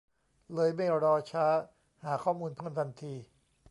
[0.53, 1.45] เลยไม่รอช้า
[2.03, 3.13] หาข้อมูลเพิ่มทันที